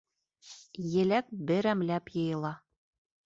[0.93, 2.53] Еләк берәмләп йыйыла.